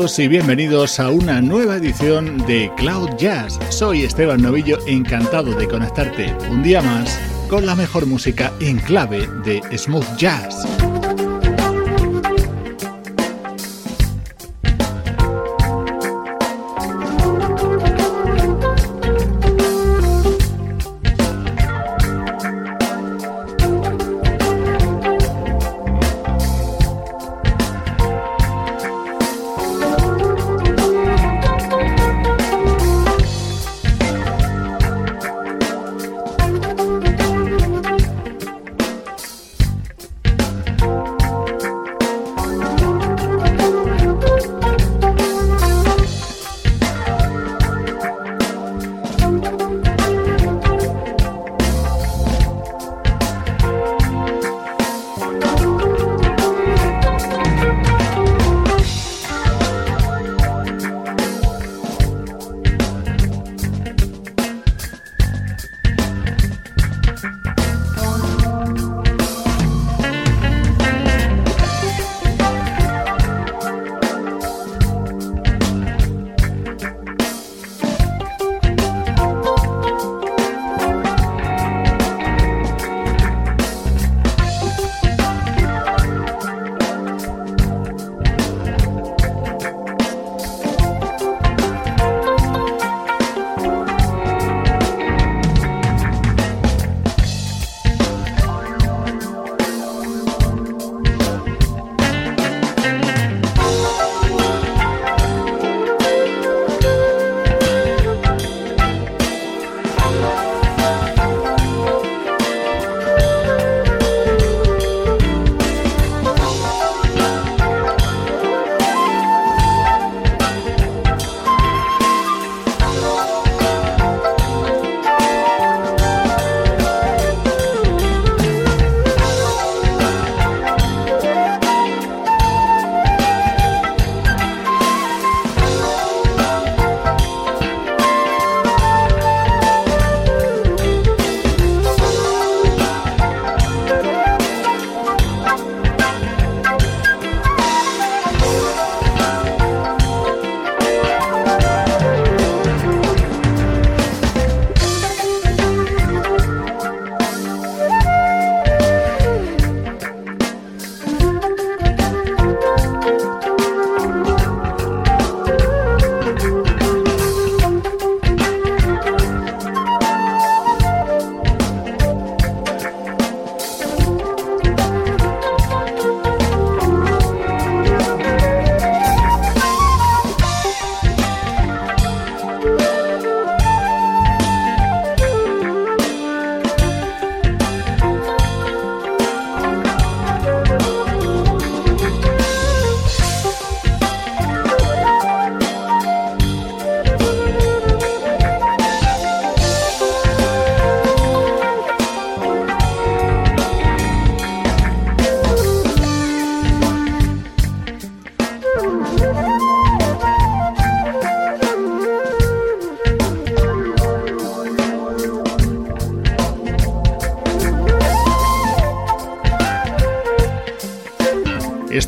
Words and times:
Y 0.00 0.28
bienvenidos 0.28 0.98
a 0.98 1.10
una 1.10 1.42
nueva 1.42 1.76
edición 1.76 2.38
de 2.46 2.72
Cloud 2.78 3.10
Jazz. 3.18 3.58
Soy 3.68 4.04
Esteban 4.04 4.40
Novillo, 4.40 4.78
encantado 4.86 5.54
de 5.54 5.68
conectarte 5.68 6.34
un 6.50 6.62
día 6.62 6.80
más 6.80 7.20
con 7.50 7.66
la 7.66 7.74
mejor 7.74 8.06
música 8.06 8.50
en 8.60 8.78
clave 8.78 9.28
de 9.44 9.60
smooth 9.76 10.16
jazz. 10.16 10.66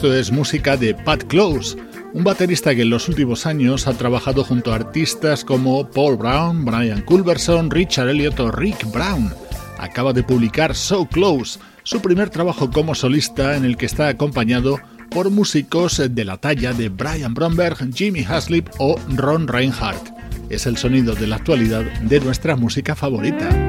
Esto 0.02 0.16
es 0.16 0.32
música 0.32 0.76
de 0.76 0.94
Pat 0.94 1.22
Close, 1.28 1.76
un 2.12 2.24
baterista 2.24 2.74
que 2.74 2.82
en 2.82 2.90
los 2.90 3.08
últimos 3.08 3.46
años 3.46 3.86
ha 3.86 3.92
trabajado 3.92 4.42
junto 4.42 4.72
a 4.72 4.74
artistas 4.74 5.44
como 5.44 5.88
Paul 5.88 6.16
Brown, 6.16 6.64
Brian 6.64 7.02
Culberson, 7.02 7.70
Richard 7.70 8.08
Elliot 8.08 8.40
o 8.40 8.50
Rick 8.50 8.90
Brown. 8.90 9.32
Acaba 9.78 10.12
de 10.12 10.24
publicar 10.24 10.74
So 10.74 11.06
Close, 11.06 11.60
su 11.84 12.02
primer 12.02 12.30
trabajo 12.30 12.68
como 12.68 12.96
solista 12.96 13.56
en 13.56 13.64
el 13.64 13.76
que 13.76 13.86
está 13.86 14.08
acompañado 14.08 14.80
por 15.08 15.30
músicos 15.30 16.02
de 16.10 16.24
la 16.24 16.36
talla 16.36 16.72
de 16.72 16.88
Brian 16.88 17.32
Bromberg, 17.32 17.76
Jimmy 17.94 18.24
Haslip 18.28 18.70
o 18.78 18.96
Ron 19.14 19.46
Reinhardt. 19.46 20.10
Es 20.50 20.66
el 20.66 20.78
sonido 20.78 21.14
de 21.14 21.28
la 21.28 21.36
actualidad 21.36 21.84
de 21.84 22.18
nuestra 22.18 22.56
música 22.56 22.96
favorita. 22.96 23.61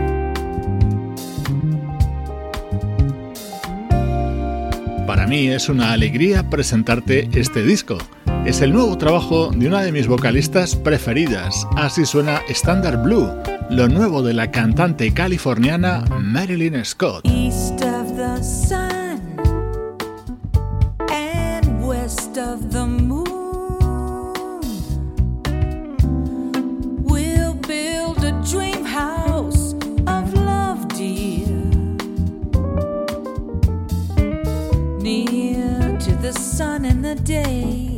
Es 5.33 5.67
una 5.67 5.93
alegría 5.93 6.47
presentarte 6.47 7.27
este 7.33 7.63
disco. 7.63 7.97
Es 8.45 8.61
el 8.61 8.71
nuevo 8.71 8.95
trabajo 8.99 9.49
de 9.49 9.67
una 9.67 9.81
de 9.81 9.91
mis 9.91 10.05
vocalistas 10.07 10.75
preferidas. 10.75 11.65
Así 11.75 12.05
suena 12.05 12.41
Standard 12.49 13.01
Blue, 13.01 13.27
lo 13.71 13.87
nuevo 13.87 14.21
de 14.21 14.35
la 14.35 14.51
cantante 14.51 15.11
californiana 15.11 16.05
Marilyn 16.21 16.85
Scott. 16.85 17.25
day, 37.15 37.97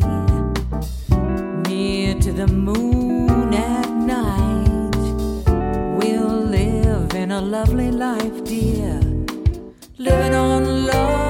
near 1.68 2.16
to 2.16 2.32
the 2.32 2.48
moon 2.48 3.54
at 3.54 3.90
night. 3.90 4.96
We'll 5.98 6.40
live 6.58 7.14
in 7.14 7.32
a 7.32 7.42
lovely 7.42 7.92
life, 7.92 8.44
dear, 8.44 9.00
living 9.98 10.36
on 10.36 10.86
love. 10.86 11.25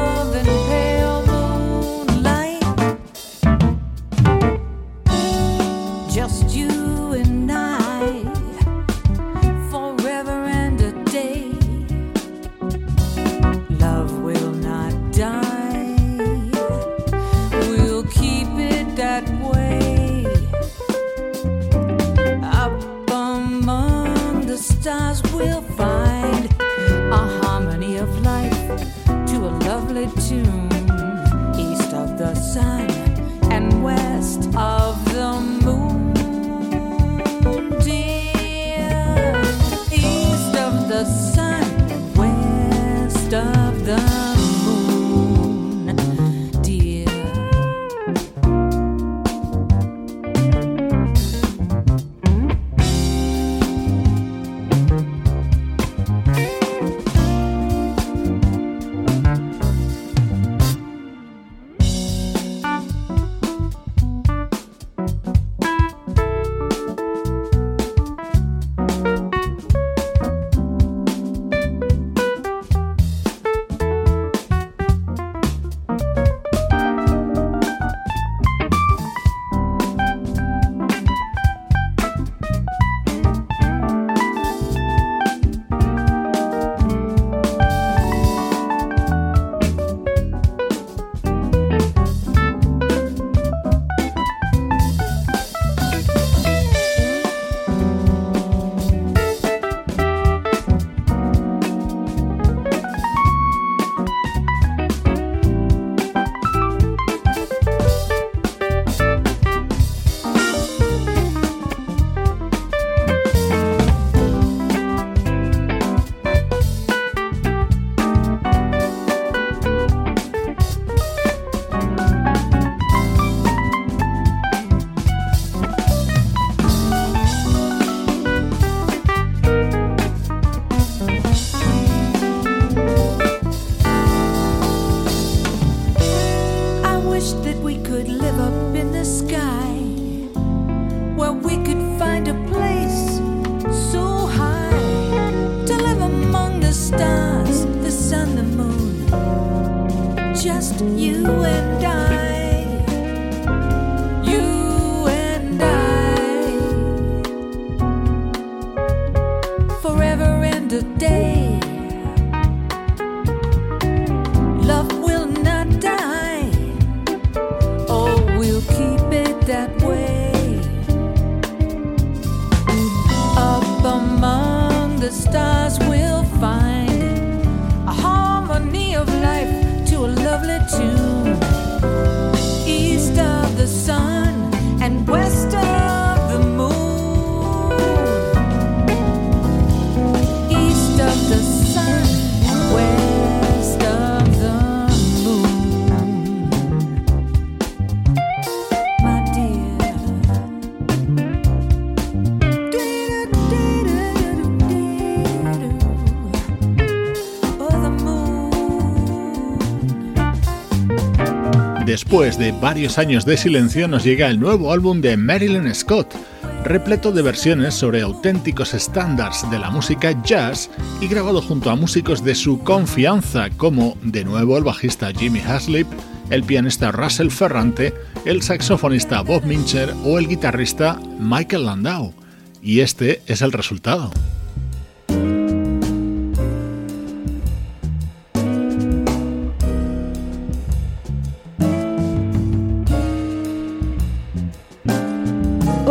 Después 212.15 212.39
de 212.39 212.53
varios 212.53 212.98
años 212.98 213.25
de 213.25 213.36
silencio 213.36 213.89
nos 213.89 214.05
llega 214.05 214.29
el 214.29 214.39
nuevo 214.39 214.72
álbum 214.72 215.01
de 215.01 215.17
Marilyn 215.17 215.75
Scott, 215.75 216.15
repleto 216.63 217.12
de 217.12 217.22
versiones 217.22 217.74
sobre 217.74 218.03
auténticos 218.03 218.74
estándares 218.74 219.43
de 219.51 219.60
la 219.60 219.69
música 219.69 220.13
jazz 220.24 220.69
y 221.01 221.10
grabado 221.10 221.41
junto 221.41 221.69
a 221.69 221.75
músicos 221.75 222.24
de 222.24 222.34
su 222.34 222.60
confianza 222.60 223.50
como 223.57 223.98
de 224.01 224.24
nuevo 224.24 224.57
el 224.57 224.63
bajista 224.63 225.12
Jimmy 225.12 225.41
Haslip, 225.41 225.88
el 226.29 226.43
pianista 226.43 226.93
Russell 226.93 227.31
Ferrante, 227.31 227.93
el 228.24 228.41
saxofonista 228.41 229.19
Bob 229.19 229.43
Mincher 229.43 229.93
o 230.05 230.17
el 230.17 230.29
guitarrista 230.29 230.98
Michael 231.19 231.65
Landau. 231.65 232.13
Y 232.62 232.79
este 232.79 233.24
es 233.27 233.41
el 233.41 233.51
resultado. 233.51 234.10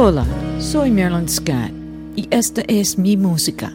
Hola, 0.07 0.27
soy 0.59 0.91
Marilyn 0.91 1.27
Scott 1.27 1.73
y 2.15 2.29
esta 2.31 2.61
es 2.69 2.99
mi 2.99 3.17
música. 3.17 3.73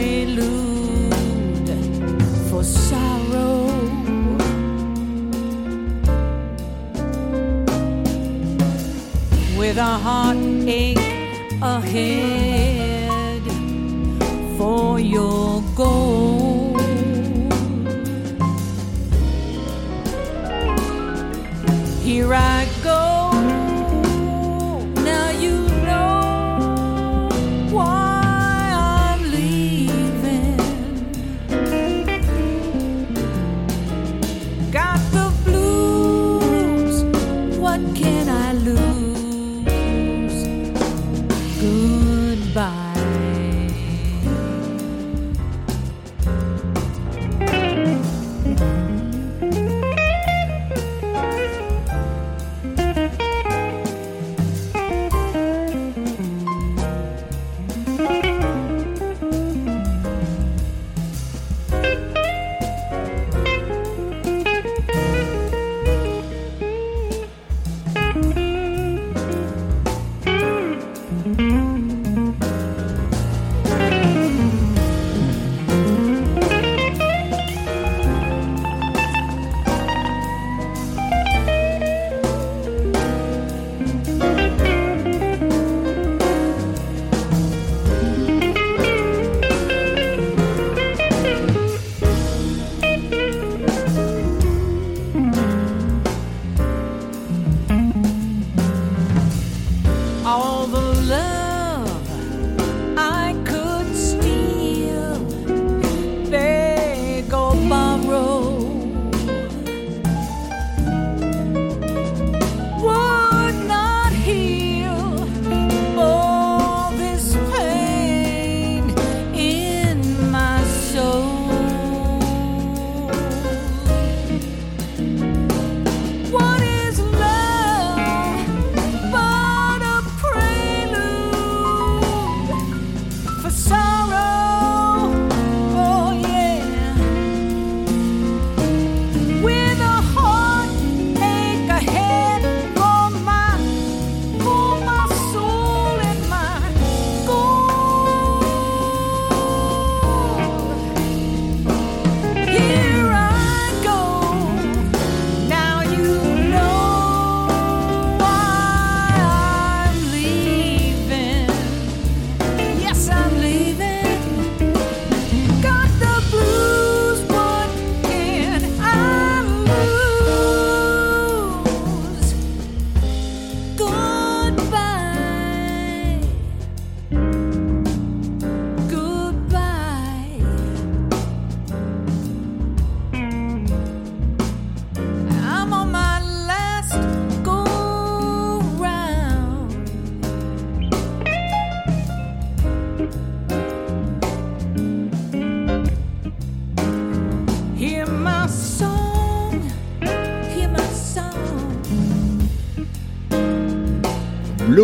Prelude 0.00 1.70
for 2.48 2.64
sorrow? 2.64 3.66
With 9.58 9.76
a 9.76 9.94
heartache 10.06 10.98
ahead 11.60 13.42
for 14.56 14.98
your 14.98 15.62
goal. 15.74 16.78
Here 22.02 22.32
I 22.34 22.69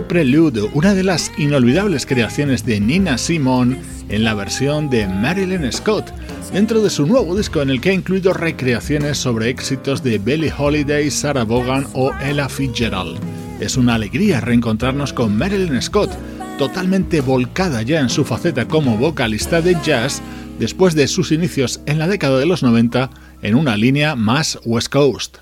Prelude, 0.04 0.68
una 0.74 0.94
de 0.94 1.02
las 1.02 1.32
inolvidables 1.38 2.06
creaciones 2.06 2.64
de 2.66 2.80
Nina 2.80 3.18
Simone 3.18 3.78
en 4.08 4.24
la 4.24 4.34
versión 4.34 4.90
de 4.90 5.08
Marilyn 5.08 5.72
Scott, 5.72 6.12
dentro 6.52 6.82
de 6.82 6.90
su 6.90 7.06
nuevo 7.06 7.36
disco 7.36 7.62
en 7.62 7.70
el 7.70 7.80
que 7.80 7.90
ha 7.90 7.94
incluido 7.94 8.32
recreaciones 8.32 9.16
sobre 9.16 9.48
éxitos 9.48 10.02
de 10.02 10.18
Billie 10.18 10.52
Holiday, 10.56 11.10
Sarah 11.10 11.44
Vaughan 11.44 11.86
o 11.94 12.12
Ella 12.22 12.48
Fitzgerald. 12.48 13.18
Es 13.58 13.76
una 13.76 13.94
alegría 13.94 14.40
reencontrarnos 14.40 15.12
con 15.12 15.36
Marilyn 15.36 15.80
Scott, 15.80 16.10
totalmente 16.58 17.20
volcada 17.20 17.82
ya 17.82 18.00
en 18.00 18.10
su 18.10 18.24
faceta 18.24 18.68
como 18.68 18.98
vocalista 18.98 19.62
de 19.62 19.76
jazz 19.82 20.20
después 20.58 20.94
de 20.94 21.08
sus 21.08 21.32
inicios 21.32 21.80
en 21.86 21.98
la 21.98 22.06
década 22.06 22.38
de 22.38 22.46
los 22.46 22.62
90 22.62 23.10
en 23.42 23.54
una 23.54 23.76
línea 23.76 24.14
más 24.14 24.58
West 24.64 24.92
Coast. 24.92 25.38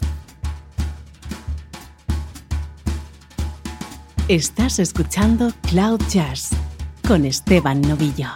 Estás 4.28 4.78
escuchando 4.78 5.52
Cloud 5.68 6.00
Jazz 6.08 6.52
con 7.06 7.26
Esteban 7.26 7.82
Novillo. 7.82 8.30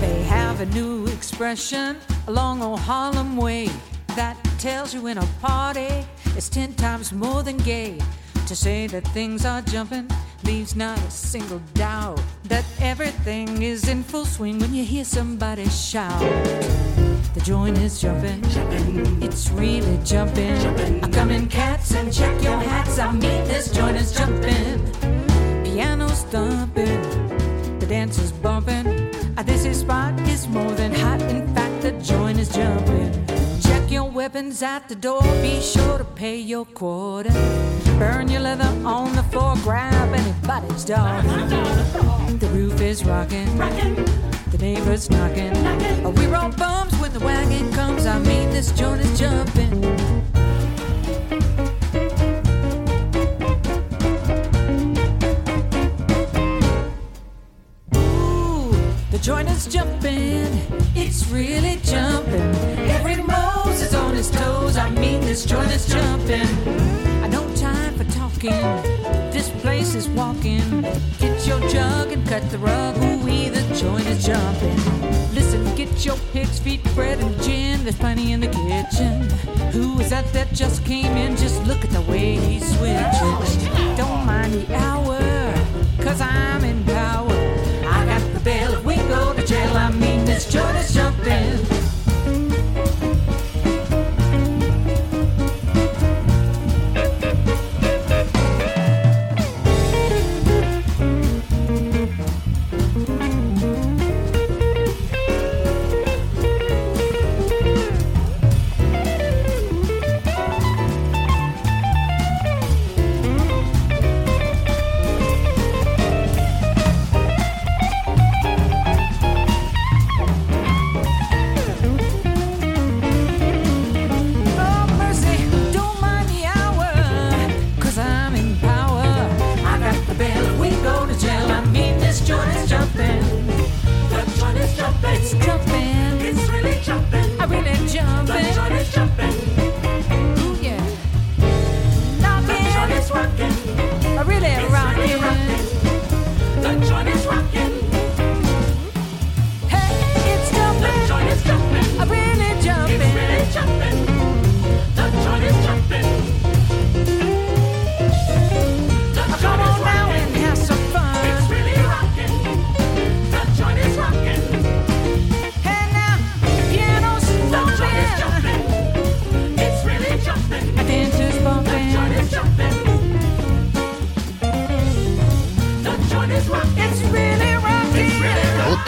They 0.00 0.24
have 0.28 0.60
a 0.60 0.66
new 0.74 1.06
expression 1.06 1.98
along 2.26 2.62
old 2.62 2.80
Harlem 2.80 3.36
Way 3.36 3.70
that 4.16 4.36
tells 4.58 4.92
you 4.92 5.06
in 5.06 5.18
a 5.18 5.26
party 5.40 6.04
it's 6.36 6.48
ten 6.48 6.74
times 6.74 7.12
more 7.12 7.44
than 7.44 7.58
gay. 7.58 7.98
To 8.46 8.54
say 8.54 8.86
that 8.86 9.04
things 9.08 9.44
are 9.44 9.60
jumping 9.60 10.08
leaves 10.44 10.76
not 10.76 10.96
a 10.98 11.10
single 11.10 11.60
doubt 11.74 12.22
that 12.44 12.64
everything 12.78 13.60
is 13.60 13.88
in 13.88 14.04
full 14.04 14.24
swing 14.24 14.60
when 14.60 14.72
you 14.72 14.84
hear 14.84 15.04
somebody 15.04 15.68
shout. 15.68 16.20
The 17.34 17.40
joint 17.42 17.76
is 17.78 18.00
jumping, 18.00 18.40
it's 19.20 19.50
really 19.50 19.98
jumping. 20.04 20.56
I'm 21.02 21.12
coming, 21.12 21.48
cats, 21.48 21.92
and 21.96 22.12
check 22.12 22.40
your 22.40 22.60
hats. 22.60 23.00
I 23.00 23.10
mean, 23.10 23.20
this 23.48 23.72
joint 23.72 23.96
is 23.96 24.12
jumping. 24.12 24.80
Piano's 25.64 26.22
thumping, 26.22 27.02
the 27.80 27.86
dance 27.88 28.18
is 28.20 28.30
bumping. 28.30 29.10
This 29.44 29.80
spot 29.80 30.20
is 30.28 30.46
more 30.46 30.70
than 30.72 30.94
hot. 30.94 31.20
In 31.22 31.52
fact, 31.52 31.82
the 31.82 31.92
joint 32.00 32.38
is 32.38 32.48
jumping 32.48 33.35
weapons 34.26 34.60
at 34.60 34.88
the 34.88 34.94
door. 34.96 35.22
Be 35.40 35.60
sure 35.60 35.98
to 35.98 36.04
pay 36.04 36.36
your 36.36 36.64
quota. 36.64 37.30
Burn 37.96 38.26
your 38.26 38.40
leather 38.40 38.72
on 38.84 39.14
the 39.14 39.22
floor. 39.22 39.54
Grab 39.62 40.12
anybody's 40.12 40.84
dog. 40.84 41.22
The 42.40 42.48
roof 42.52 42.80
is 42.80 43.04
rocking. 43.04 43.46
The 44.50 44.58
neighbors 44.58 45.08
knocking. 45.10 45.52
Oh, 46.04 46.10
we 46.10 46.26
roll 46.26 46.50
bumps 46.50 46.98
when 47.00 47.12
the 47.12 47.20
wagon 47.20 47.70
comes. 47.72 48.04
I 48.04 48.18
mean, 48.18 48.50
this 48.50 48.72
joint 48.72 49.00
is 49.00 49.16
jumping. 49.16 49.84
Ooh, 57.94 58.72
the 59.12 59.20
joint 59.22 59.48
is 59.50 59.68
jumping. 59.68 60.50
It's 60.96 61.28
really 61.28 61.78
jumping. 61.84 62.54
Every 62.90 63.22
Moses 64.26 64.40
on 64.40 64.46
his 64.46 64.74
toes. 64.74 64.76
I 64.76 64.90
mean, 64.90 65.20
this 65.20 65.44
joint 65.44 65.70
is 65.70 65.86
jumping. 65.86 66.46
I 67.22 67.28
no 67.28 67.54
time 67.54 67.94
for 67.94 68.04
talking. 68.12 68.50
This 69.30 69.50
place 69.62 69.94
is 69.94 70.08
walking. 70.08 70.82
Get 71.18 71.46
your 71.46 71.60
jug 71.68 72.12
and 72.12 72.26
cut 72.26 72.48
the 72.50 72.58
rug. 72.58 72.96
Ooh, 72.96 73.24
we 73.24 73.48
the 73.48 73.62
joint 73.74 74.06
is 74.06 74.24
jumping. 74.24 74.76
Listen, 75.34 75.62
get 75.76 76.04
your 76.04 76.16
pig's 76.32 76.58
feet, 76.58 76.82
bread 76.94 77.18
and 77.18 77.42
gin. 77.42 77.82
There's 77.82 77.98
plenty 77.98 78.32
in 78.32 78.40
the 78.40 78.48
kitchen. 78.48 79.28
Who 79.72 80.00
is 80.00 80.10
that 80.10 80.32
that 80.32 80.52
just 80.52 80.84
came 80.84 81.16
in? 81.16 81.36
Just 81.36 81.62
look 81.66 81.84
at 81.84 81.90
the 81.90 82.02
way 82.02 82.36
he's 82.36 82.66
switching. 82.76 83.96
Don't 83.96 84.24
mind 84.24 84.52
the 84.54 84.74
hour, 84.74 85.18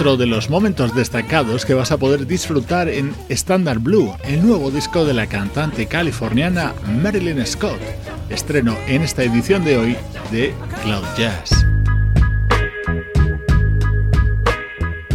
Otro 0.09 0.17
de 0.17 0.27
los 0.27 0.49
momentos 0.49 0.95
destacados 0.95 1.67
que 1.67 1.75
vas 1.75 1.93
a 1.93 1.99
poder 1.99 2.27
disfrutar 2.27 2.89
en 2.89 3.15
Standard 3.29 3.79
Blue, 3.79 4.15
el 4.25 4.41
nuevo 4.41 4.71
disco 4.71 5.05
de 5.05 5.13
la 5.13 5.27
cantante 5.27 5.85
californiana 5.85 6.73
Marilyn 7.03 7.47
Scott, 7.47 7.79
estreno 8.31 8.75
en 8.87 9.03
esta 9.03 9.23
edición 9.23 9.65
de 9.65 9.77
hoy 9.77 9.97
de 10.33 10.55
Cloud 10.83 11.05
Jazz. 11.19 11.51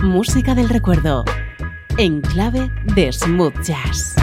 Música 0.03 0.53
del 0.53 0.69
recuerdo. 0.69 1.25
En 1.97 2.21
clave 2.21 2.69
de 2.93 3.11
smooth 3.11 3.63
jazz. 3.63 4.13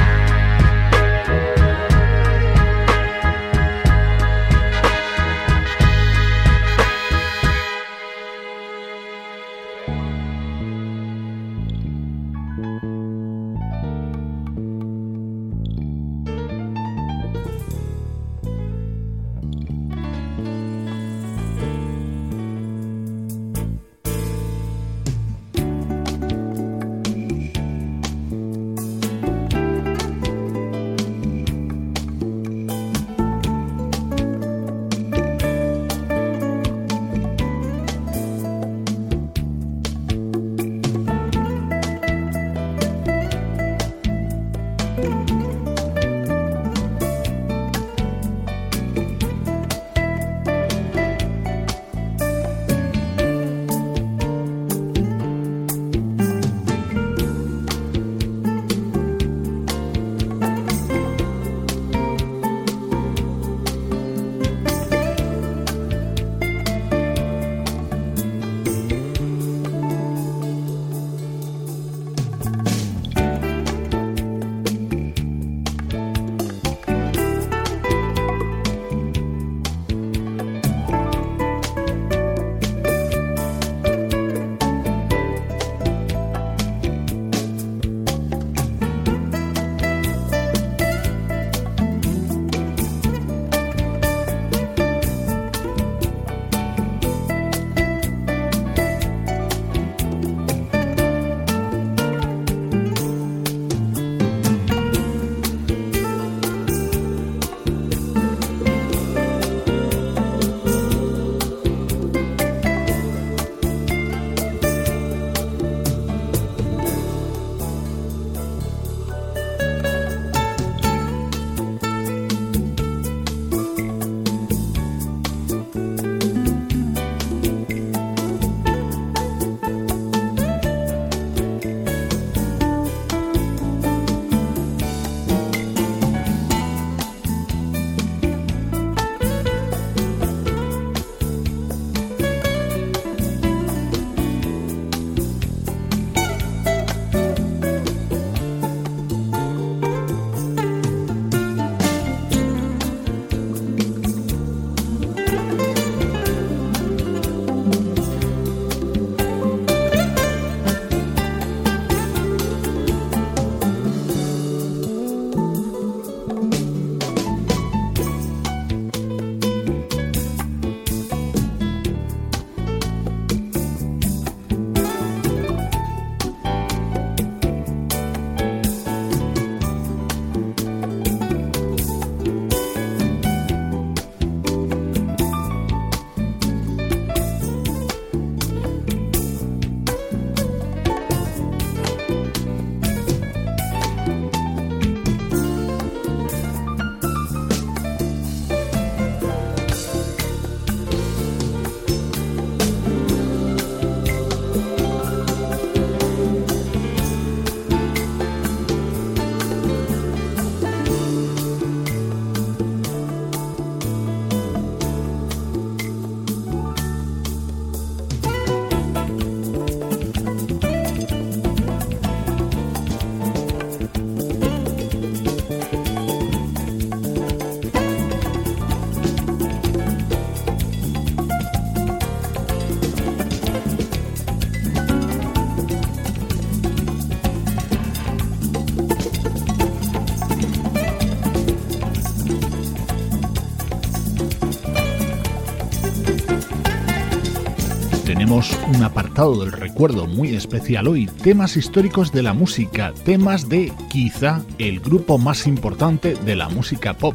Del 249.20 249.52
recuerdo 249.52 250.06
muy 250.06 250.34
especial 250.34 250.88
hoy, 250.88 251.04
temas 251.06 251.58
históricos 251.58 252.10
de 252.10 252.22
la 252.22 252.32
música, 252.32 252.94
temas 253.04 253.50
de 253.50 253.70
quizá 253.90 254.40
el 254.56 254.80
grupo 254.80 255.18
más 255.18 255.46
importante 255.46 256.14
de 256.14 256.36
la 256.36 256.48
música 256.48 256.94
pop. 256.94 257.14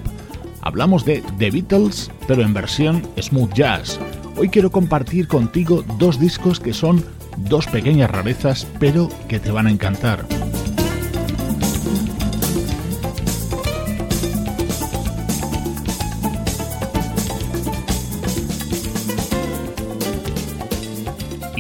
Hablamos 0.62 1.04
de 1.04 1.24
The 1.40 1.50
Beatles, 1.50 2.12
pero 2.28 2.44
en 2.44 2.54
versión 2.54 3.02
smooth 3.20 3.54
jazz. 3.54 4.00
Hoy 4.38 4.50
quiero 4.50 4.72
compartir 4.72 5.28
contigo 5.28 5.84
dos 5.98 6.20
discos 6.20 6.60
que 6.60 6.74
son 6.74 7.04
dos 7.38 7.66
pequeñas 7.66 8.12
rarezas, 8.12 8.68
pero 8.80 9.10
que 9.28 9.40
te 9.40 9.50
van 9.50 9.66
a 9.66 9.72
encantar. 9.72 10.28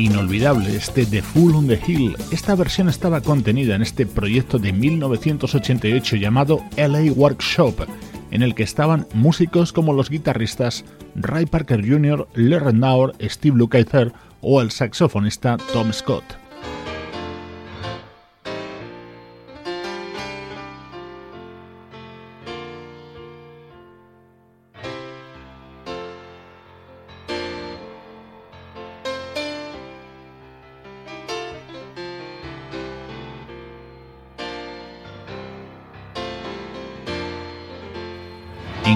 Inolvidable, 0.06 0.76
este 0.76 1.06
The 1.06 1.22
Fool 1.22 1.56
on 1.56 1.68
the 1.68 1.80
Hill. 1.86 2.16
Esta 2.32 2.56
versión 2.56 2.90
estaba 2.90 3.22
contenida 3.22 3.76
en 3.76 3.82
este 3.82 4.06
proyecto 4.06 4.60
de 4.60 4.72
1988 4.72 6.16
llamado 6.18 6.64
LA 6.78 7.12
Workshop, 7.12 7.88
en 8.32 8.44
el 8.44 8.54
que 8.54 8.64
estaban 8.64 9.08
músicos 9.14 9.74
como 9.74 9.94
los 9.94 10.10
guitarristas 10.10 10.86
Ray 11.16 11.48
Parker 11.48 11.82
Jr., 11.88 12.28
Larry 12.36 12.74
Naur, 12.74 13.16
Steve 13.20 13.58
Lukather 13.58 14.14
o 14.42 14.62
el 14.62 14.70
saxofonista 14.70 15.58
Tom 15.74 15.92
Scott. 15.92 16.45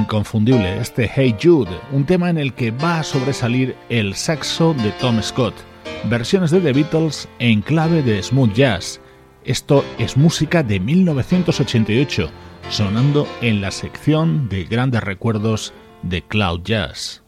Inconfundible 0.10 0.80
este 0.80 1.08
Hey 1.13 1.36
Jude, 1.39 1.69
un 1.91 2.04
tema 2.04 2.32
en 2.32 2.39
el 2.39 2.56
que 2.56 2.72
va 2.72 3.00
a 3.00 3.04
sobresalir 3.04 3.76
el 3.89 4.15
saxo 4.15 4.74
de 4.74 4.89
Tom 4.93 5.22
Scott, 5.22 5.54
versiones 6.06 6.50
de 6.50 6.60
The 6.62 6.74
Beatles 6.74 7.30
en 7.38 7.62
clave 7.62 8.02
de 8.02 8.24
smooth 8.24 8.52
jazz. 8.54 9.00
Esto 9.45 9.86
es 10.00 10.17
música 10.17 10.63
de 10.63 10.80
1988, 10.80 12.32
sonando 12.72 13.28
en 13.41 13.62
la 13.62 13.69
sección 13.69 14.50
de 14.50 14.63
grandes 14.63 15.04
recuerdos 15.04 15.74
de 16.02 16.24
Cloud 16.24 16.62
Jazz. 16.63 17.22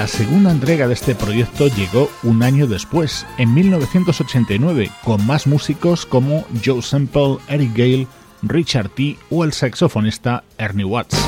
La 0.00 0.06
segunda 0.06 0.50
entrega 0.50 0.88
de 0.88 0.94
este 0.94 1.14
proyecto 1.14 1.66
llegó 1.68 2.08
un 2.22 2.42
año 2.42 2.66
después, 2.66 3.26
en 3.36 3.52
1989, 3.52 4.90
con 5.04 5.26
más 5.26 5.46
músicos 5.46 6.06
como 6.06 6.46
Joe 6.64 6.80
Semple, 6.80 7.36
Eric 7.48 7.76
Gale, 7.76 8.06
Richard 8.40 8.88
T. 8.88 9.18
o 9.28 9.44
el 9.44 9.52
saxofonista 9.52 10.42
Ernie 10.56 10.86
Watts. 10.86 11.18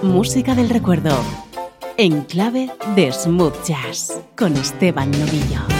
Música 0.00 0.54
del 0.54 0.70
recuerdo, 0.70 1.14
en 1.98 2.22
clave 2.22 2.70
de 2.94 3.12
smooth 3.12 3.62
jazz, 3.62 4.18
con 4.36 4.56
Esteban 4.56 5.10
Novillo. 5.10 5.75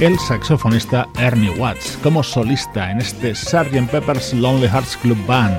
El 0.00 0.18
saxofonista 0.18 1.08
Ernie 1.18 1.50
Watts 1.50 1.98
como 2.02 2.22
solista 2.22 2.90
en 2.90 2.98
este 2.98 3.34
Sgt. 3.34 3.90
Pepper's 3.90 4.34
Lonely 4.34 4.68
Hearts 4.68 4.96
Club 4.98 5.16
Band. 5.26 5.58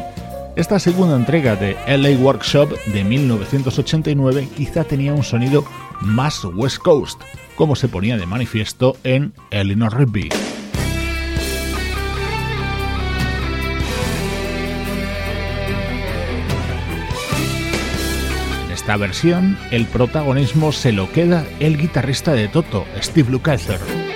Esta 0.56 0.80
segunda 0.80 1.15
entrega 1.15 1.56
de 1.56 1.76
LA 1.88 2.19
Workshop 2.19 2.69
de 2.86 3.04
1989 3.04 4.47
quizá 4.56 4.84
tenía 4.84 5.13
un 5.13 5.23
sonido 5.23 5.65
más 6.02 6.43
West 6.45 6.78
Coast, 6.80 7.21
como 7.56 7.76
se 7.76 7.88
ponía 7.88 8.17
de 8.17 8.26
manifiesto 8.26 8.95
en 9.04 9.34
Eleanor 9.50 9.97
Rigby. 9.97 10.30
En 18.65 18.71
esta 18.71 18.97
versión, 18.97 19.58
el 19.71 19.86
protagonismo 19.86 20.71
se 20.71 20.91
lo 20.91 21.12
queda 21.12 21.45
el 21.60 21.78
guitarrista 21.78 22.34
de 22.34 22.47
Toto, 22.47 22.86
Steve 23.02 23.32
Lukather. 23.32 24.07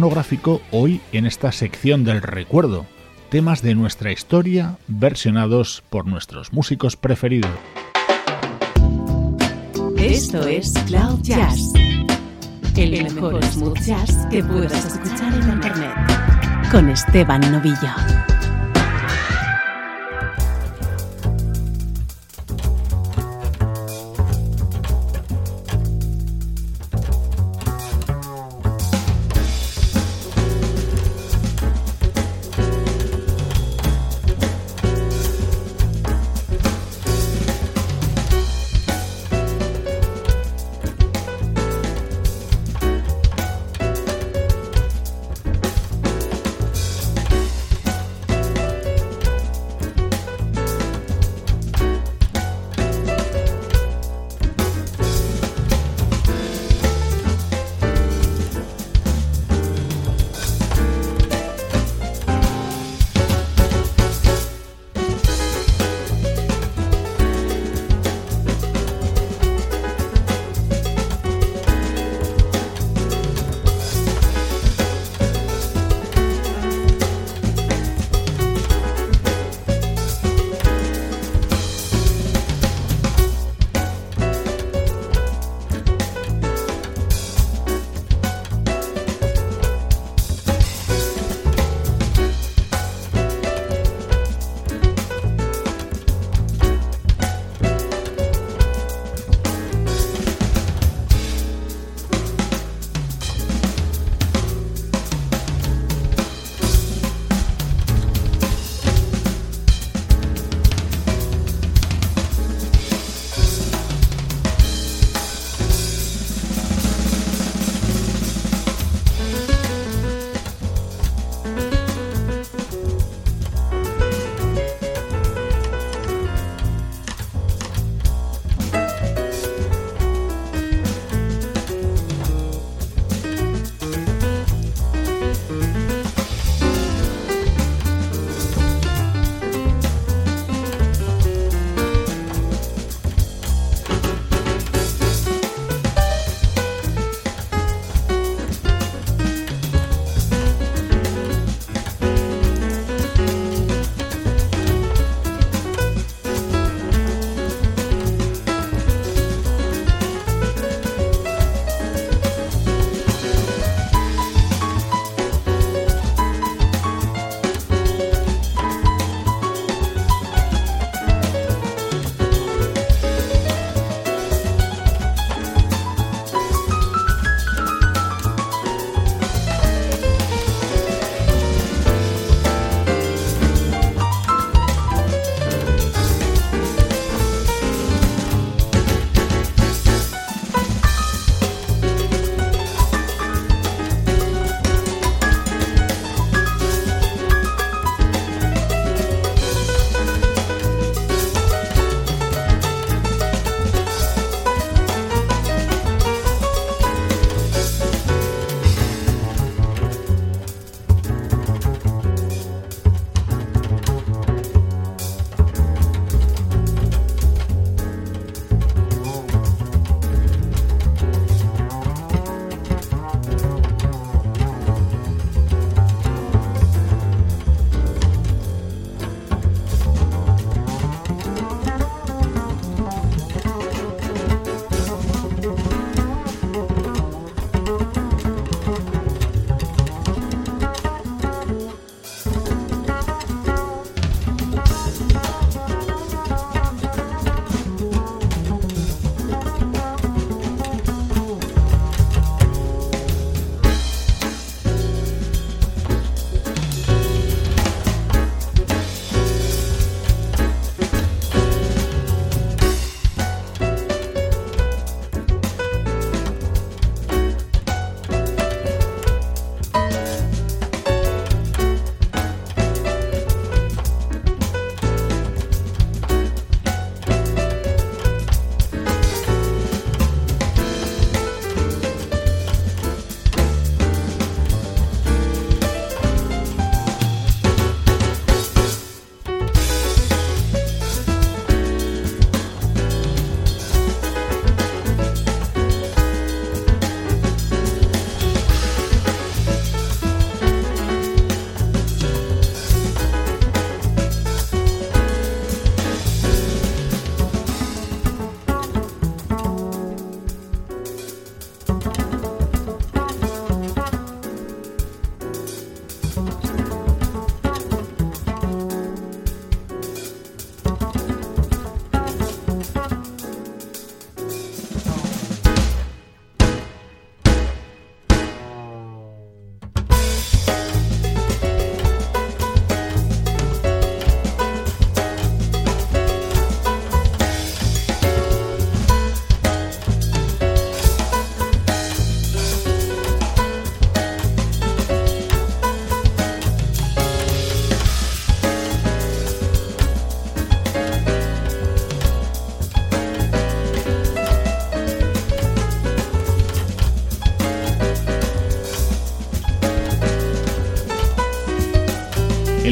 Monográfico 0.00 0.62
hoy 0.70 1.02
en 1.12 1.26
esta 1.26 1.52
sección 1.52 2.04
del 2.04 2.22
recuerdo, 2.22 2.86
temas 3.28 3.60
de 3.60 3.74
nuestra 3.74 4.10
historia 4.10 4.78
versionados 4.88 5.82
por 5.90 6.06
nuestros 6.06 6.54
músicos 6.54 6.96
preferidos. 6.96 7.50
Esto 9.98 10.46
es 10.46 10.72
Cloud 10.86 11.20
Jazz, 11.20 11.74
el 12.78 13.02
mejor 13.12 13.44
smooth 13.44 13.78
jazz 13.80 14.26
que 14.30 14.42
puedas 14.42 14.86
escuchar 14.86 15.34
en 15.34 15.50
Internet, 15.50 15.92
con 16.70 16.88
Esteban 16.88 17.42
Novillo. 17.52 18.19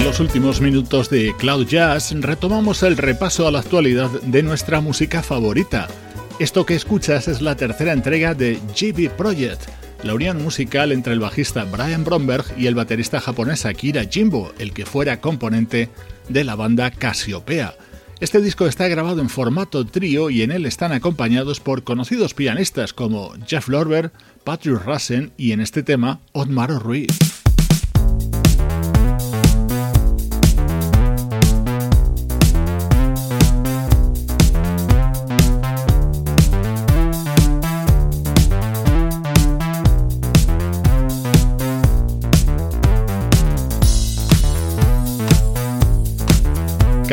Los 0.09 0.20
últimos 0.20 0.62
minutos 0.62 1.11
de 1.11 1.34
Cloud 1.36 1.66
Jazz 1.66 2.14
retomamos 2.18 2.82
el 2.82 2.96
repaso 2.96 3.46
a 3.46 3.50
la 3.50 3.59
actualidad 3.59 4.09
de 4.22 4.42
nuestra 4.42 4.80
música 4.80 5.22
favorita. 5.22 5.86
Esto 6.38 6.64
que 6.64 6.74
escuchas 6.74 7.28
es 7.28 7.42
la 7.42 7.56
tercera 7.56 7.92
entrega 7.92 8.32
de 8.32 8.59
GB 8.74 9.11
Project, 9.11 9.61
la 10.02 10.14
unión 10.14 10.42
musical 10.42 10.92
entre 10.92 11.12
el 11.12 11.20
bajista 11.20 11.64
Brian 11.64 12.04
Bromberg 12.04 12.46
y 12.56 12.68
el 12.68 12.74
baterista 12.74 13.20
japonés 13.20 13.66
Akira 13.66 14.06
Jimbo, 14.11 14.50
el 14.59 14.72
que 14.72 14.86
fuera 14.86 15.20
componente 15.20 15.90
de 16.30 16.42
la 16.42 16.54
banda 16.54 16.90
Casiopea. 16.90 17.74
Este 18.18 18.40
disco 18.40 18.66
está 18.66 18.88
grabado 18.88 19.20
en 19.20 19.28
formato 19.28 19.84
trío 19.84 20.30
y 20.30 20.40
en 20.40 20.52
él 20.52 20.64
están 20.64 20.92
acompañados 20.92 21.61
por 21.61 21.84
conocidos 21.84 22.32
pianistas 22.32 22.94
como 22.94 23.34
Jeff 23.46 23.68
Lorber, 23.68 24.11
Patrick 24.42 24.82
Rassen 24.86 25.32
y 25.36 25.52
en 25.52 25.61
este 25.61 25.82
tema 25.82 26.20
Otmar 26.32 26.70
Ruiz. 26.70 27.38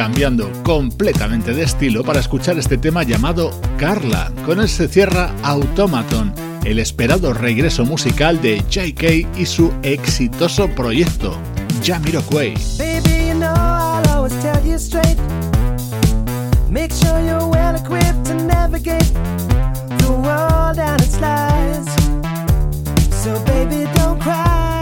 Cambiando 0.06 0.52
completamente 0.62 1.56
de 1.56 1.64
estilo 1.64 2.04
para 2.04 2.20
escuchar 2.20 2.60
este 2.60 2.78
tema 2.78 3.02
llamado 3.02 3.50
Carla. 3.76 4.32
Con 4.46 4.60
él 4.60 4.70
se 4.70 4.88
cierra 4.88 5.34
Automaton, 5.42 6.32
el 6.64 6.78
esperado 6.78 7.34
regreso 7.34 7.86
musical 7.86 8.40
de 8.40 8.64
JK 8.70 9.36
y 9.36 9.48
su 9.48 9.74
exitoso 9.82 10.68
proyecto, 10.68 11.36
Jamiroquai. 11.84 12.54
Baby, 12.78 13.30
you 13.30 13.40
know. 13.40 14.30
Make 16.70 16.92
sure 16.92 17.20
you're 17.26 17.48
well 17.48 17.74
equipped 17.74 18.26
to 18.26 18.36
navigate 18.36 19.12
the 19.98 20.12
world 20.12 20.78
and 20.78 21.02
its 21.02 21.20
lies. 21.20 21.88
So, 23.24 23.44
baby, 23.46 23.90
don't 23.96 24.22
cry. 24.22 24.75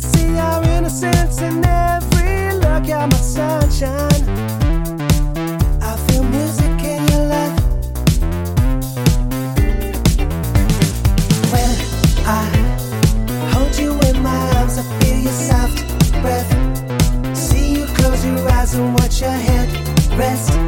See 0.00 0.28
your 0.40 0.62
innocence 0.76 1.40
in 1.40 1.64
every 1.64 2.54
look. 2.58 2.86
You're 2.86 3.06
my 3.06 3.20
sunshine. 3.34 4.24
I 5.82 5.96
feel 6.06 6.24
music 6.24 6.78
in 6.92 7.00
your 7.12 7.24
life. 7.34 7.58
When 11.52 11.74
I 12.26 12.44
hold 13.52 13.74
you 13.78 13.92
in 14.08 14.22
my 14.22 14.40
arms, 14.56 14.78
I 14.78 14.82
feel 15.00 15.18
your 15.26 15.38
soft 15.48 15.78
breath. 16.22 17.36
See 17.36 17.74
you 17.74 17.86
close 17.86 18.24
your 18.24 18.48
eyes 18.50 18.74
and 18.74 18.92
watch 18.94 19.20
your 19.20 19.30
head 19.30 19.68
rest 20.18 20.59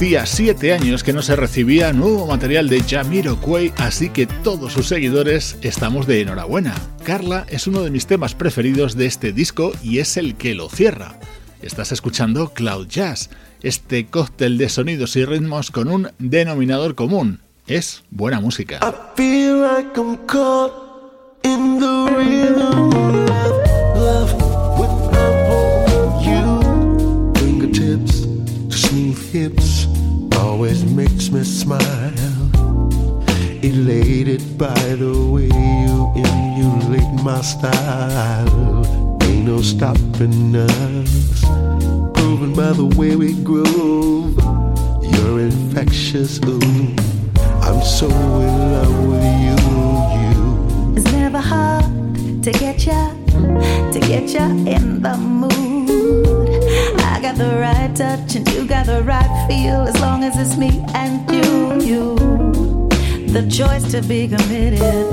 Hacía 0.00 0.24
siete 0.24 0.72
años 0.72 1.04
que 1.04 1.12
no 1.12 1.20
se 1.20 1.36
recibía 1.36 1.92
nuevo 1.92 2.26
material 2.26 2.70
de 2.70 2.82
Jamiroquai, 2.82 3.74
así 3.76 4.08
que 4.08 4.26
todos 4.26 4.72
sus 4.72 4.88
seguidores 4.88 5.58
estamos 5.60 6.06
de 6.06 6.22
enhorabuena. 6.22 6.74
Carla 7.04 7.44
es 7.50 7.66
uno 7.66 7.82
de 7.82 7.90
mis 7.90 8.06
temas 8.06 8.34
preferidos 8.34 8.96
de 8.96 9.04
este 9.04 9.34
disco 9.34 9.72
y 9.82 9.98
es 9.98 10.16
el 10.16 10.36
que 10.36 10.54
lo 10.54 10.70
cierra. 10.70 11.18
Estás 11.60 11.92
escuchando 11.92 12.54
Cloud 12.54 12.88
Jazz, 12.88 13.28
este 13.62 14.06
cóctel 14.06 14.56
de 14.56 14.70
sonidos 14.70 15.16
y 15.16 15.26
ritmos 15.26 15.70
con 15.70 15.88
un 15.88 16.10
denominador 16.18 16.94
común. 16.94 17.40
Es 17.66 18.02
buena 18.10 18.40
música. 18.40 18.78
Infectious, 46.10 46.40
ooh. 46.46 46.94
I'm 47.62 47.82
so 47.82 48.06
in 48.08 48.72
love 48.72 49.06
with 49.06 49.24
you, 49.44 49.89
hard 51.40 51.84
to 52.42 52.52
get 52.52 52.86
ya, 52.86 53.10
to 53.92 54.00
get 54.00 54.30
ya 54.30 54.46
in 54.46 55.02
the 55.02 55.16
mood. 55.16 55.90
I 57.00 57.20
got 57.20 57.36
the 57.36 57.58
right 57.60 57.94
touch 57.94 58.36
and 58.36 58.48
you 58.52 58.66
got 58.66 58.86
the 58.86 59.02
right 59.02 59.46
feel 59.48 59.82
as 59.88 60.00
long 60.00 60.24
as 60.24 60.38
it's 60.38 60.56
me 60.56 60.84
and 60.94 61.30
you, 61.30 61.80
you. 61.90 62.16
The 63.32 63.48
choice 63.50 63.90
to 63.92 64.02
be 64.02 64.28
committed 64.28 65.06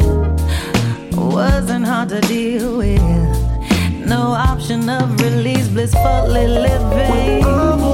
wasn't 1.15 1.86
hard 1.86 2.09
to 2.09 2.21
deal 2.21 2.78
with. 2.78 2.97
No 4.05 4.32
option 4.32 4.89
of 4.89 5.19
release, 5.21 5.67
blissfully 5.67 6.47
living. 6.47 7.86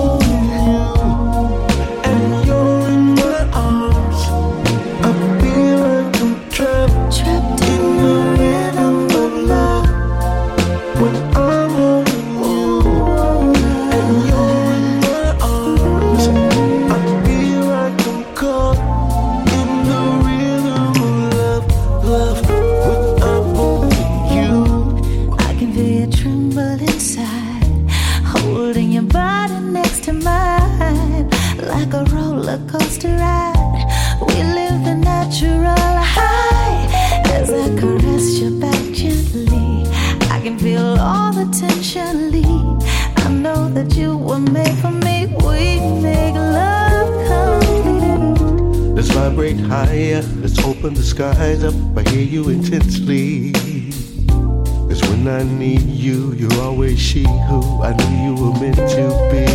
your 29.03 29.11
body 29.11 29.59
next 29.59 30.03
to 30.03 30.13
mine 30.13 31.29
like 31.61 31.93
a 31.93 32.03
roller 32.15 32.59
coaster 32.69 33.09
ride. 33.09 33.85
We 34.21 34.35
live 34.35 34.83
the 34.85 34.95
natural 34.95 35.75
high 36.15 36.87
as 37.25 37.49
I 37.49 37.75
caress 37.79 38.39
your 38.39 38.51
back 38.59 38.93
gently. 38.93 39.87
I 40.29 40.39
can 40.41 40.57
feel 40.59 40.97
all 40.99 41.33
the 41.33 41.45
tension 41.51 42.31
leave. 42.31 42.77
I 43.17 43.29
know 43.29 43.69
that 43.69 43.95
you 43.95 44.17
were 44.17 44.39
made 44.39 44.77
for 44.79 44.91
me. 44.91 45.27
We 45.47 45.79
make 46.01 46.35
love 46.35 47.11
complete. 47.31 48.95
Let's 48.95 49.09
vibrate 49.09 49.59
higher. 49.59 50.21
Let's 50.41 50.59
open 50.63 50.93
the 50.93 51.03
skies 51.03 51.63
up. 51.63 51.75
I 51.97 52.09
hear 52.09 52.21
you 52.21 52.49
intensely. 52.49 53.72
When 55.23 55.33
I 55.33 55.43
need 55.43 55.83
you, 55.83 56.33
you're 56.33 56.61
always 56.61 56.99
she 56.99 57.23
who 57.23 57.81
I 57.81 57.93
knew 57.95 58.25
you 58.25 58.33
were 58.35 58.59
meant 58.59 58.75
to 58.75 59.07
be. 59.31 59.45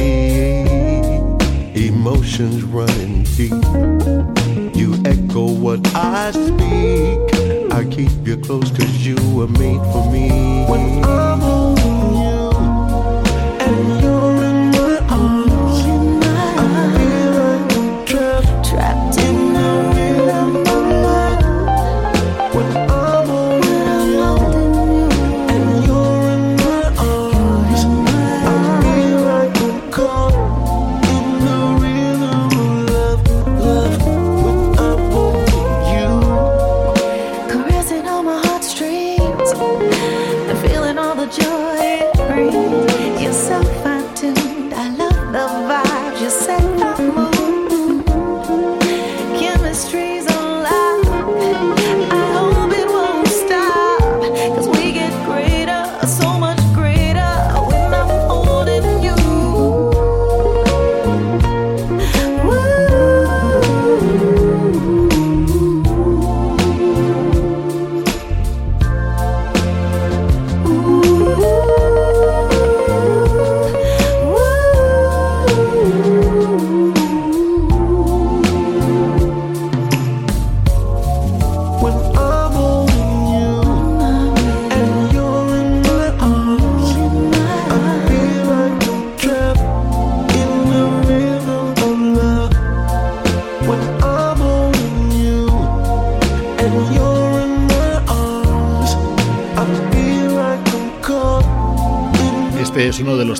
Emotions 1.89 2.63
running 2.63 3.25
deep. 3.37 3.53
You 4.75 4.95
echo 5.05 5.53
what 5.53 5.87
I 5.95 6.31
speak. 6.31 7.21
I 7.71 7.85
keep 7.85 8.09
you 8.27 8.39
close 8.39 8.71
cause 8.71 9.07
you 9.07 9.17
were 9.35 9.47
made 9.47 9.83
for 9.93 10.11
me. 10.11 10.65
When 10.71 11.05
I'm 11.05 11.58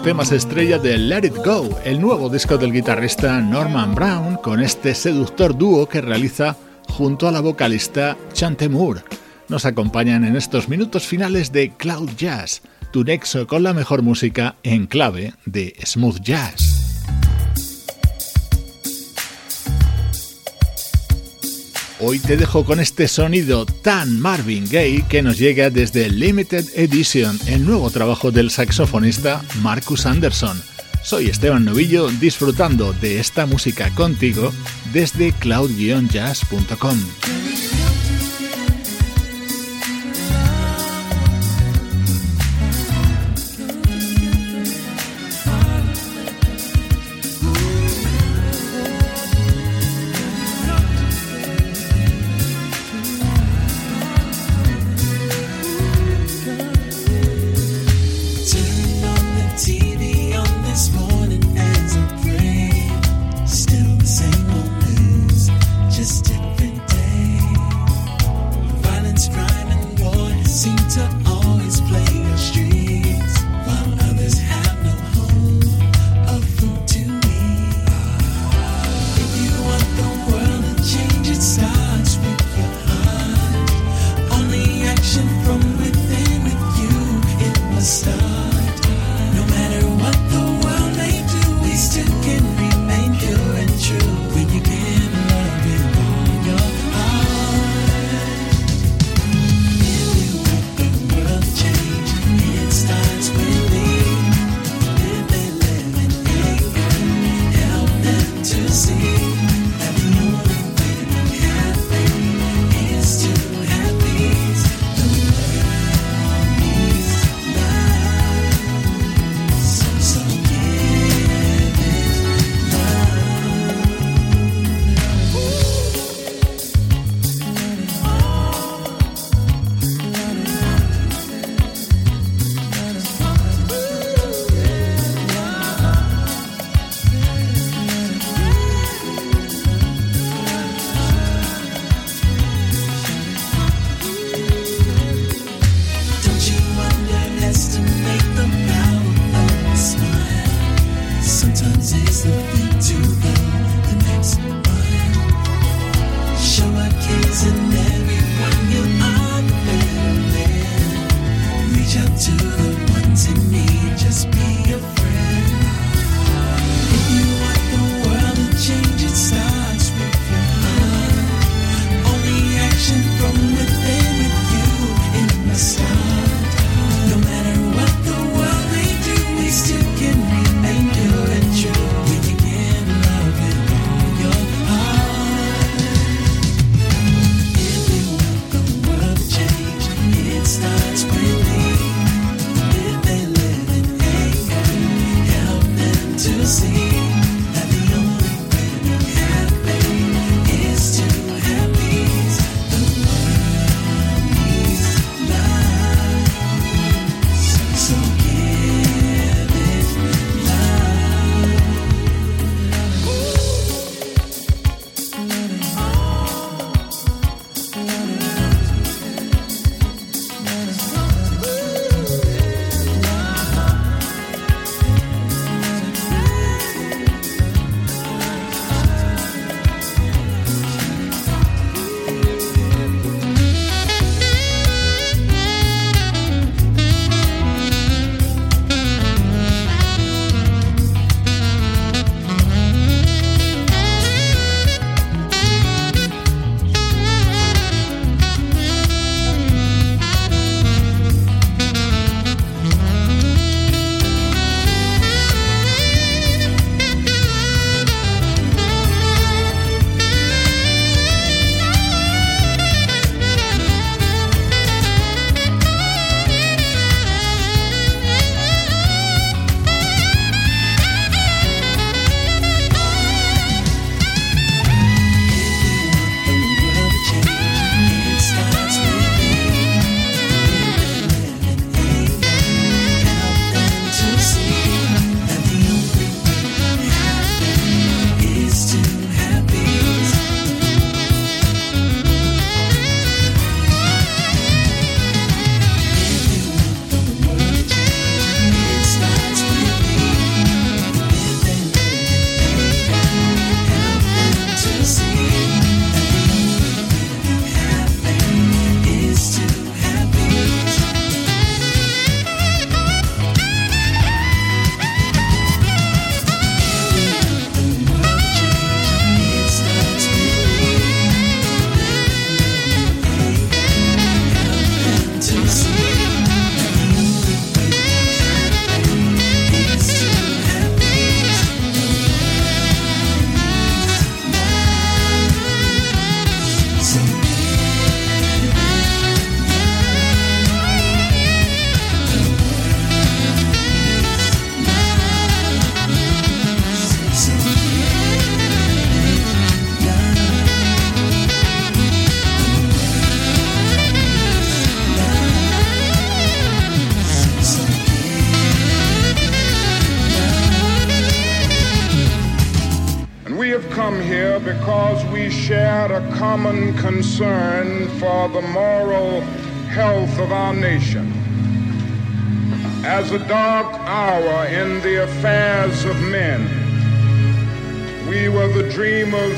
temas 0.09 0.33
estrella 0.33 0.79
de 0.79 0.97
Let 0.97 1.27
It 1.27 1.37
Go, 1.45 1.69
el 1.85 2.01
nuevo 2.01 2.31
disco 2.31 2.57
del 2.57 2.73
guitarrista 2.73 3.43
Norman 3.43 3.95
Brown, 3.95 4.37
con 4.37 4.59
este 4.59 4.95
seductor 4.95 5.55
dúo 5.55 5.87
que 5.87 6.01
realiza 6.01 6.57
junto 6.89 7.29
a 7.29 7.31
la 7.31 7.41
vocalista 7.41 8.17
Chante 8.33 8.71
Moore. 8.71 9.03
Nos 9.49 9.67
acompañan 9.67 10.25
en 10.25 10.35
estos 10.35 10.71
minutos 10.71 11.07
finales 11.07 11.53
de 11.53 11.73
Cloud 11.73 12.09
Jazz, 12.17 12.63
tu 12.91 13.05
nexo 13.05 13.47
con 13.47 13.63
la 13.63 13.75
mejor 13.75 14.01
música 14.01 14.57
en 14.63 14.87
clave 14.87 15.35
de 15.45 15.77
smooth 15.85 16.21
jazz. 16.23 16.68
Hoy 22.01 22.21
te 22.21 22.37
dejo 22.37 22.65
con 22.65 22.79
este 22.79 23.09
sonido 23.09 23.67
tan 23.67 24.21
Marvin 24.21 24.65
Gaye 24.71 25.05
que 25.09 25.21
nos 25.21 25.37
llega 25.37 25.69
desde 25.69 26.09
Limited 26.09 26.65
Edition, 26.77 27.37
el 27.49 27.67
nuevo 27.67 27.91
trabajo 27.91 28.31
del 28.31 28.51
saxofonista 28.51 29.43
Marcus 29.63 30.07
Anderson. 30.07 30.63
Soy 31.03 31.27
Esteban 31.27 31.65
Novillo 31.65 32.09
disfrutando 32.09 32.93
de 32.93 33.19
esta 33.19 33.47
música 33.47 33.91
contigo 33.97 34.53
desde 34.93 35.33
cloud-jazz.com. 35.33 36.99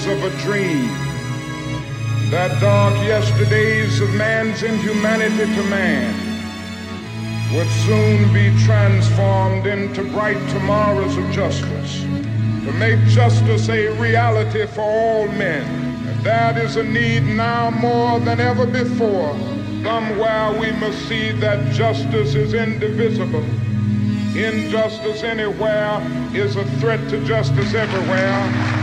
of 0.07 0.23
a 0.25 0.31
dream 0.43 0.89
that 2.31 2.59
dark 2.61 2.95
yesterdays 3.07 4.01
of 4.01 4.09
man's 4.15 4.63
inhumanity 4.63 5.45
to 5.55 5.63
man 5.65 6.15
would 7.55 7.69
soon 7.85 8.33
be 8.33 8.57
transformed 8.65 9.67
into 9.67 10.03
bright 10.13 10.39
tomorrows 10.51 11.17
of 11.19 11.31
justice, 11.33 12.03
to 12.03 12.73
make 12.79 12.99
justice 13.09 13.69
a 13.69 13.89
reality 14.01 14.67
for 14.67 14.83
all 14.83 15.29
men 15.29 15.65
And 16.09 16.21
that 16.25 16.57
is 16.57 16.77
a 16.77 16.85
need 16.85 17.25
now 17.25 17.71
more 17.71 18.21
than 18.21 18.41
ever 18.41 18.65
before. 18.67 19.35
Somewhere 19.83 20.59
we 20.59 20.73
must 20.73 21.09
see 21.09 21.33
that 21.33 21.73
justice 21.73 22.35
is 22.35 22.55
indivisible. 22.55 23.45
Injustice 24.37 25.23
anywhere 25.25 26.01
is 26.33 26.57
a 26.57 26.65
threat 26.79 27.01
to 27.11 27.23
justice 27.27 27.75
everywhere. 27.75 28.80